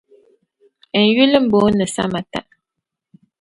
N 1.03 1.05
yuli 1.15 1.37
m-booni 1.43 1.85
Samata. 1.95 2.39